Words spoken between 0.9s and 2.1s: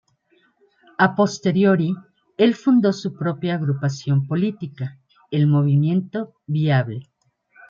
A posteriori